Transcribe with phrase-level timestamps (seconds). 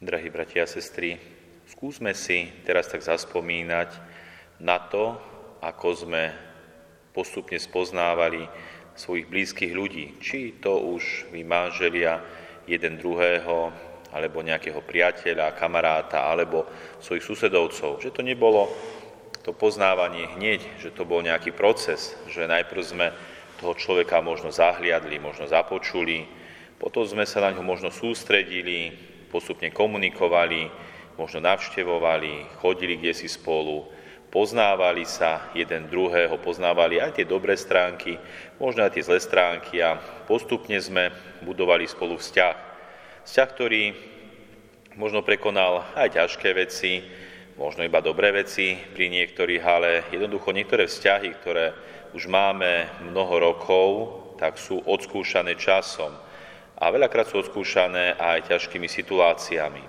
[0.00, 1.20] Drahí bratia a sestry,
[1.68, 3.92] skúsme si teraz tak zaspomínať
[4.56, 5.20] na to,
[5.60, 6.32] ako sme
[7.12, 8.48] postupne spoznávali
[8.96, 12.16] svojich blízkych ľudí, či to už vy manželia
[12.64, 13.76] jeden druhého,
[14.16, 16.64] alebo nejakého priateľa, kamaráta, alebo
[17.04, 18.00] svojich susedovcov.
[18.00, 18.72] Že to nebolo
[19.44, 23.12] to poznávanie hneď, že to bol nejaký proces, že najprv sme
[23.60, 26.24] toho človeka možno zahliadli, možno započuli,
[26.80, 30.66] potom sme sa na ňo možno sústredili, postupne komunikovali,
[31.14, 33.86] možno navštevovali, chodili kde si spolu,
[34.30, 38.18] poznávali sa jeden druhého, poznávali aj tie dobré stránky,
[38.58, 41.14] možno aj tie zlé stránky a postupne sme
[41.46, 42.56] budovali spolu vzťah.
[43.26, 43.82] Vzťah, ktorý
[44.98, 47.02] možno prekonal aj ťažké veci,
[47.58, 51.74] možno iba dobré veci pri niektorých, ale jednoducho niektoré vzťahy, ktoré
[52.16, 53.88] už máme mnoho rokov,
[54.40, 56.29] tak sú odskúšané časom
[56.80, 59.84] a veľakrát sú odskúšané aj ťažkými situáciami.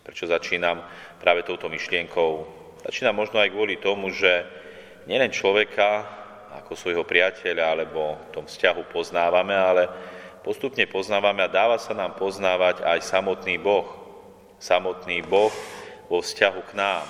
[0.00, 0.80] Prečo začínam
[1.20, 2.48] práve touto myšlienkou?
[2.88, 4.48] Začínam možno aj kvôli tomu, že
[5.04, 6.08] nielen človeka
[6.56, 9.92] ako svojho priateľa alebo v tom vzťahu poznávame, ale
[10.40, 13.86] postupne poznávame a dáva sa nám poznávať aj samotný Boh.
[14.56, 15.52] Samotný Boh
[16.08, 17.04] vo vzťahu k nám.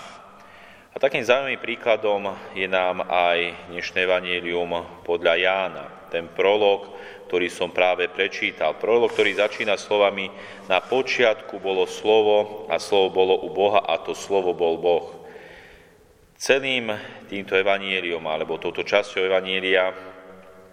[0.91, 6.00] A takým zaujímavým príkladom je nám aj dnešné evanílium podľa Jána.
[6.11, 6.91] Ten prolog,
[7.31, 8.75] ktorý som práve prečítal.
[8.75, 10.27] Prolog, ktorý začína slovami
[10.67, 15.07] Na počiatku bolo slovo a slovo bolo u Boha a to slovo bol Boh.
[16.35, 16.91] Celým
[17.31, 19.93] týmto evaníliom, alebo touto časťou evanília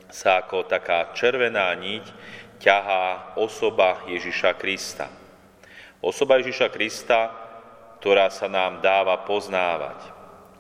[0.07, 2.05] sa ako taká červená niť
[2.57, 5.11] ťahá osoba Ježiša Krista.
[5.99, 7.29] Osoba Ježiša Krista,
[7.99, 9.99] ktorá sa nám dáva poznávať.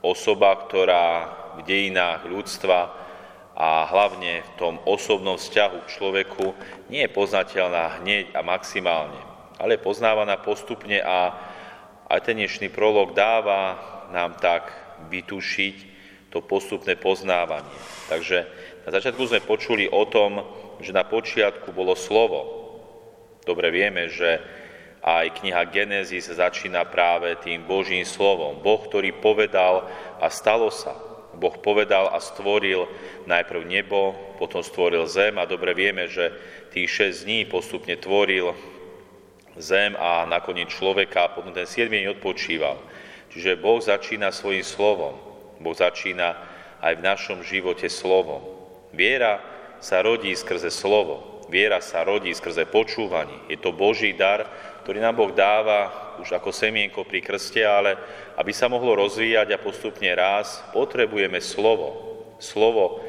[0.03, 1.07] Osoba, ktorá
[1.57, 3.06] v dejinách ľudstva
[3.57, 6.45] a hlavne v tom osobnom vzťahu k človeku
[6.93, 9.17] nie je poznateľná hneď a maximálne,
[9.57, 11.33] ale je poznávaná postupne a
[12.05, 13.81] aj ten dnešný prolog dáva
[14.13, 14.69] nám tak
[15.09, 15.75] vytušiť
[16.29, 17.73] to postupné poznávanie.
[18.05, 18.45] Takže
[18.85, 20.45] na začiatku sme počuli o tom,
[20.77, 22.69] že na počiatku bolo slovo.
[23.41, 24.37] Dobre vieme, že
[25.01, 28.61] aj kniha Genesis začína práve tým Božím slovom.
[28.61, 29.89] Boh, ktorý povedal
[30.21, 31.16] a stalo sa.
[31.37, 32.89] Boh povedal a stvoril
[33.29, 36.33] najprv nebo, potom stvoril zem a dobre vieme, že
[36.73, 38.57] tých 6 dní postupne tvoril
[39.57, 42.77] zem a nakoniec človeka a potom ten 7 deň odpočíval.
[43.29, 45.13] Čiže Boh začína svojim slovom.
[45.61, 46.37] Boh začína
[46.81, 48.41] aj v našom živote slovom.
[48.93, 49.41] Viera
[49.77, 51.45] sa rodí skrze slovo.
[51.53, 53.37] Viera sa rodí skrze počúvanie.
[53.47, 54.45] Je to Boží dar,
[54.83, 57.97] ktorý nám Boh dáva už ako semienko pri krste, ale
[58.37, 62.05] aby sa mohlo rozvíjať a postupne raz, potrebujeme slovo.
[62.37, 63.01] Slovo,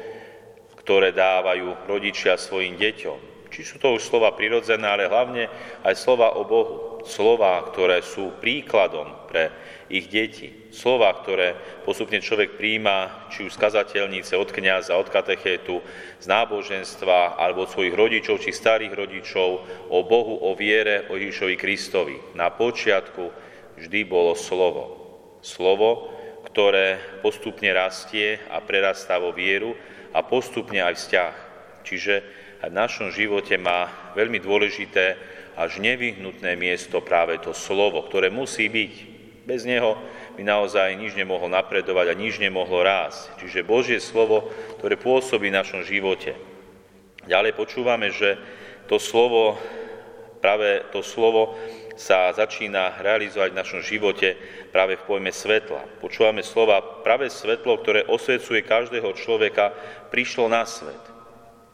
[0.81, 3.38] ktoré dávajú rodičia svojim deťom.
[3.49, 5.49] Či sú to už slova prirodzené, ale hlavne
[5.81, 6.75] aj slova o Bohu.
[7.01, 9.49] Slova, ktoré sú príkladom pre
[9.89, 10.69] ich deti.
[10.69, 15.81] Slova, ktoré postupne človek príjma, či už z kazateľnice, od kniaza, od katechétu,
[16.21, 19.49] z náboženstva, alebo od svojich rodičov, či starých rodičov,
[19.89, 22.17] o Bohu, o viere, o Ježišovi Kristovi.
[22.37, 23.33] Na počiatku
[23.79, 24.83] vždy bolo slovo.
[25.39, 26.13] Slovo,
[26.51, 29.73] ktoré postupne rastie a prerastá vo vieru
[30.11, 31.35] a postupne aj vzťah.
[31.87, 32.13] Čiže
[32.67, 33.87] v našom živote má
[34.19, 35.15] veľmi dôležité
[35.55, 38.93] až nevyhnutné miesto práve to slovo, ktoré musí byť
[39.49, 39.97] bez neho
[40.37, 43.41] by naozaj nič nemohlo napredovať a nič nemohlo rásť.
[43.41, 46.37] Čiže Božie slovo, ktoré pôsobí v našom živote.
[47.25, 48.37] Ďalej počúvame, že
[48.85, 49.57] to slovo,
[50.39, 51.57] práve to slovo
[51.99, 54.39] sa začína realizovať v našom živote
[54.71, 55.83] práve v pojme svetla.
[55.99, 59.75] Počúvame slova, práve svetlo, ktoré osvecuje každého človeka,
[60.13, 61.18] prišlo na svet.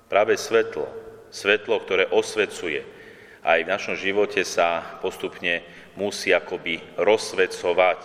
[0.05, 0.85] Práve svetlo,
[1.33, 2.85] svetlo, ktoré osvecuje.
[3.45, 5.65] Aj v našom živote sa postupne
[5.97, 8.01] musí akoby rozsvedcovať.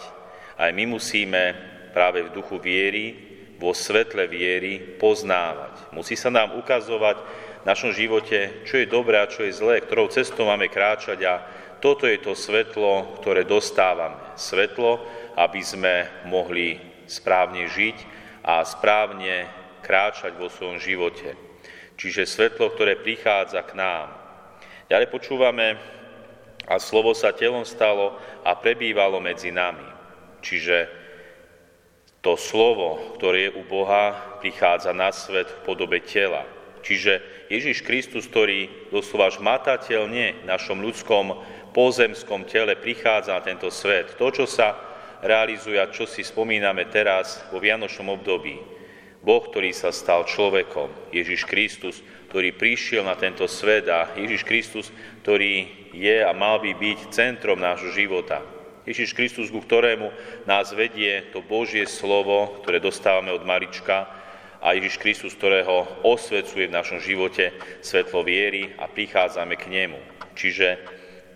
[0.57, 1.57] Aj my musíme
[1.93, 5.93] práve v duchu viery, vo svetle viery poznávať.
[5.93, 7.17] Musí sa nám ukazovať
[7.61, 11.45] v našom živote, čo je dobré a čo je zlé, ktorou cestou máme kráčať a
[11.81, 14.17] toto je to svetlo, ktoré dostávame.
[14.37, 15.05] Svetlo,
[15.37, 17.97] aby sme mohli správne žiť
[18.45, 19.49] a správne
[19.85, 21.50] kráčať vo svojom živote.
[22.01, 24.09] Čiže svetlo, ktoré prichádza k nám.
[24.89, 25.77] Ďalej počúvame
[26.65, 29.85] a slovo sa telom stalo a prebývalo medzi nami.
[30.41, 30.89] Čiže
[32.25, 36.49] to slovo, ktoré je u Boha, prichádza na svet v podobe tela.
[36.81, 37.21] Čiže
[37.53, 41.37] Ježiš Kristus, ktorý doslova žmatateľne v našom ľudskom
[41.77, 44.17] pozemskom tele prichádza na tento svet.
[44.17, 44.73] To, čo sa
[45.21, 48.80] realizuje a čo si spomíname teraz vo Vianočnom období.
[49.21, 52.01] Boh, ktorý sa stal človekom, Ježiš Kristus,
[52.33, 54.87] ktorý prišiel na tento svet a Ježiš Kristus,
[55.21, 58.41] ktorý je a mal by byť centrom nášho života.
[58.89, 60.09] Ježiš Kristus, ku ktorému
[60.49, 64.09] nás vedie to Božie slovo, ktoré dostávame od malička
[64.57, 67.53] a Ježiš Kristus, ktorého osvecuje v našom živote
[67.85, 70.01] svetlo viery a prichádzame k nemu.
[70.33, 70.81] Čiže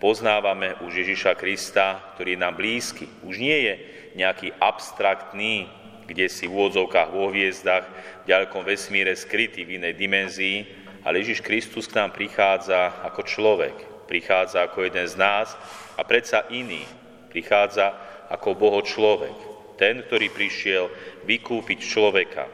[0.01, 3.05] poznávame už Ježiša Krista, ktorý je nám blízky.
[3.21, 3.73] Už nie je
[4.17, 5.69] nejaký abstraktný,
[6.05, 7.85] kde si v úvodzovkách vo hviezdach,
[8.23, 10.57] v ďalekom vesmíre skrytý v inej dimenzii,
[11.05, 13.75] ale Ježiš Kristus k nám prichádza ako človek,
[14.09, 15.53] prichádza ako jeden z nás
[15.97, 16.81] a predsa iný,
[17.29, 17.93] prichádza
[18.29, 19.35] ako Boho človek,
[19.77, 20.89] ten, ktorý prišiel
[21.29, 22.49] vykúpiť človeka.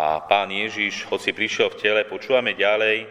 [0.00, 3.04] A pán Ježiš, hoci prišiel v tele, počúvame ďalej,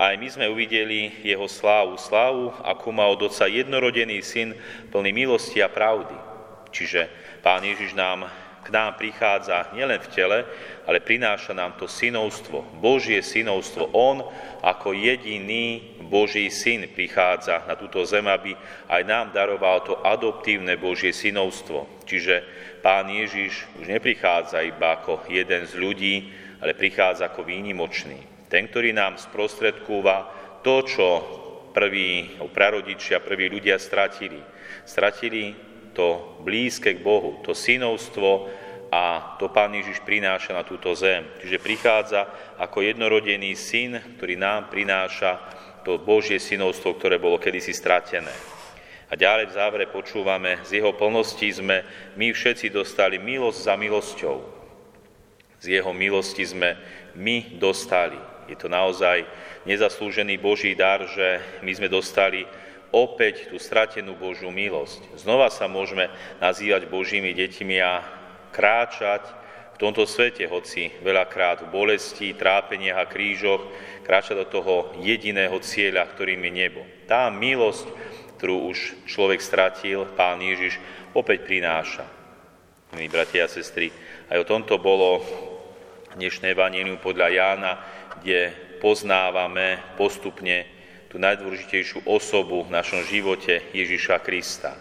[0.00, 4.56] aj my sme uvideli jeho slávu, slávu, akú má od Otca jednorodený syn,
[4.88, 6.29] plný milosti a pravdy.
[6.70, 7.10] Čiže
[7.44, 8.26] Pán Ježiš nám
[8.60, 10.38] k nám prichádza nielen v tele,
[10.84, 13.88] ale prináša nám to synovstvo, Božie synovstvo.
[13.96, 14.20] On
[14.60, 18.52] ako jediný Boží syn prichádza na túto zem, aby
[18.92, 22.04] aj nám daroval to adoptívne Božie synovstvo.
[22.04, 22.44] Čiže
[22.84, 26.14] Pán Ježiš už neprichádza iba ako jeden z ľudí,
[26.60, 30.26] ale prichádza ako výnimočný ten, ktorý nám sprostredkúva
[30.66, 31.06] to, čo
[31.70, 34.42] prví prarodičia, prví ľudia stratili.
[34.82, 35.54] Stratili
[36.00, 38.48] to blízke k Bohu, to synovstvo
[38.88, 41.28] a to Pán Ježiš prináša na túto zem.
[41.44, 42.24] Čiže prichádza
[42.56, 45.36] ako jednorodený syn, ktorý nám prináša
[45.84, 48.32] to Božie synovstvo, ktoré bolo kedysi stratené.
[49.10, 51.84] A ďalej v závere počúvame, z jeho plnosti sme
[52.16, 54.36] my všetci dostali milosť za milosťou.
[55.60, 56.80] Z jeho milosti sme
[57.12, 58.16] my dostali.
[58.48, 59.28] Je to naozaj
[59.68, 62.48] nezaslúžený Boží dar, že my sme dostali
[62.90, 65.18] opäť tú stratenú Božiu milosť.
[65.18, 66.10] Znova sa môžeme
[66.42, 68.02] nazývať Božími deťmi a
[68.50, 69.22] kráčať
[69.74, 73.64] v tomto svete, hoci veľakrát v bolesti, trápeniach a krížoch,
[74.04, 76.82] kráčať do toho jediného cieľa, ktorým je nebo.
[77.08, 77.88] Tá milosť,
[78.36, 80.76] ktorú už človek stratil, Pán Ježiš
[81.16, 82.04] opäť prináša.
[82.92, 83.94] Milí bratia a sestry,
[84.28, 85.22] aj o tomto bolo
[86.18, 87.72] dnešné evanílium podľa Jána,
[88.18, 88.50] kde
[88.82, 90.79] poznávame postupne
[91.10, 94.78] tú najdôležitejšiu osobu v našom živote Ježiša Krista.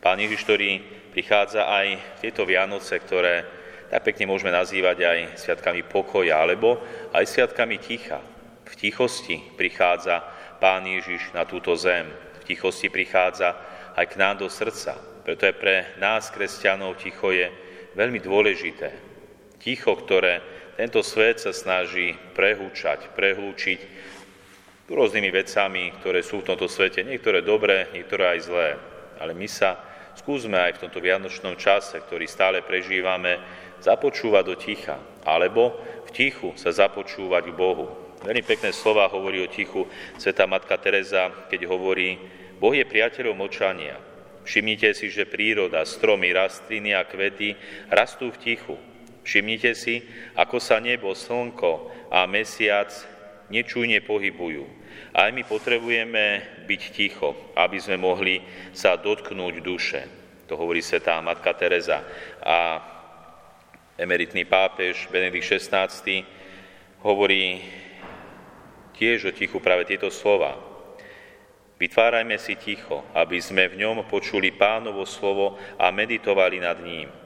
[0.00, 0.80] Pán Ježiš, ktorý
[1.12, 3.44] prichádza aj tieto Vianoce, ktoré
[3.92, 6.80] tak pekne môžeme nazývať aj sviatkami pokoja, alebo
[7.12, 8.18] aj sviatkami ticha.
[8.66, 10.24] V tichosti prichádza
[10.58, 12.08] Pán Ježiš na túto zem.
[12.42, 13.54] V tichosti prichádza
[13.94, 14.96] aj k nám do srdca.
[15.22, 17.52] Preto je pre nás, kresťanov, ticho je
[17.94, 18.90] veľmi dôležité.
[19.60, 20.40] Ticho, ktoré
[20.76, 23.80] tento svet sa snaží prehúčať, prehlúčiť
[24.94, 28.68] rôznymi vecami, ktoré sú v tomto svete, niektoré dobré, niektoré aj zlé.
[29.18, 29.80] Ale my sa
[30.14, 33.42] skúsme aj v tomto vianočnom čase, ktorý stále prežívame,
[33.82, 34.96] započúvať do ticha,
[35.26, 35.74] alebo
[36.06, 37.86] v tichu sa započúvať k Bohu.
[38.24, 39.84] Veľmi pekné slova hovorí o tichu
[40.16, 42.16] Sveta Matka Teresa, keď hovorí,
[42.56, 44.00] Boh je priateľom močania.
[44.46, 47.58] Všimnite si, že príroda, stromy, rastliny a kvety
[47.90, 48.76] rastú v tichu,
[49.26, 50.06] Všimnite si,
[50.38, 52.94] ako sa nebo, slnko a mesiac
[53.50, 54.64] nečujne pohybujú.
[55.16, 60.02] Aj my potrebujeme byť ticho, aby sme mohli sa dotknúť duše.
[60.46, 62.04] To hovorí svetá matka Teresa.
[62.42, 62.78] A
[63.98, 65.90] emeritný pápež Benedikt XVI
[67.02, 67.64] hovorí
[68.96, 70.56] tiež o tichu práve tieto slova.
[71.76, 77.25] Vytvárajme si ticho, aby sme v ňom počuli pánovo slovo a meditovali nad ním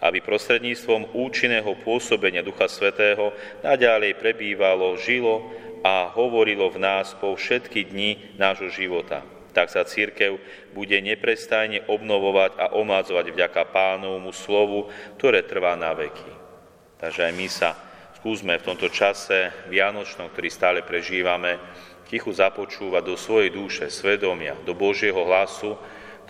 [0.00, 3.32] aby prostredníctvom účinného pôsobenia Ducha Svetého
[3.64, 5.48] naďalej prebývalo, žilo
[5.80, 9.24] a hovorilo v nás po všetky dni nášho života.
[9.50, 10.38] Tak sa církev
[10.70, 14.86] bude neprestajne obnovovať a omladzovať vďaka pánovmu slovu,
[15.18, 16.30] ktoré trvá na veky.
[17.00, 17.70] Takže aj my sa
[18.20, 21.56] skúsme v tomto čase vianočnom, ktorý stále prežívame,
[22.10, 25.78] tichu započúvať do svojej duše, svedomia, do Božieho hlasu,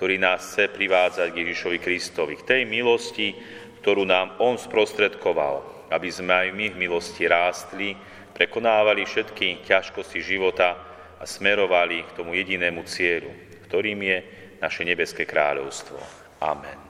[0.00, 3.37] ktorý nás chce privádzať k Ježišovi Kristovi, k tej milosti,
[3.85, 7.92] ktorú nám On sprostredkoval, aby sme aj my v milosti rástli,
[8.33, 10.73] prekonávali všetky ťažkosti života
[11.21, 13.28] a smerovali k tomu jedinému cieľu,
[13.69, 14.19] ktorým je
[14.64, 16.00] naše nebeské kráľovstvo.
[16.40, 16.90] Amen.